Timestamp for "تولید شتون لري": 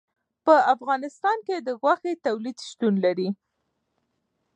2.25-3.29